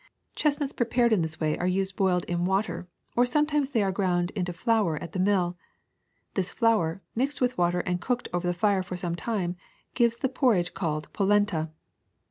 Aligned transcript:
Chestnuts 0.35 0.73
prepared 0.73 1.13
in 1.13 1.21
this 1.21 1.39
way 1.39 1.59
are 1.59 1.67
used 1.67 1.95
boiled 1.95 2.23
in 2.23 2.37
CHESTNUTS 2.39 2.65
283 2.65 2.79
water, 2.79 2.87
or 3.21 3.25
sometimes 3.31 3.69
they 3.69 3.83
are 3.83 3.91
ground 3.91 4.31
into 4.31 4.51
flour 4.51 4.95
at 4.97 5.11
the 5.11 5.19
mill. 5.19 5.55
This 6.33 6.51
flour, 6.51 7.03
mixed 7.13 7.39
with 7.39 7.55
water 7.55 7.81
and 7.81 8.01
cooked 8.01 8.27
over 8.33 8.47
the 8.47 8.51
fire 8.55 8.81
for 8.81 8.95
some 8.97 9.15
time, 9.15 9.57
gives 9.93 10.17
the 10.17 10.27
porridge 10.27 10.73
called 10.73 11.13
polenta.' 11.13 11.69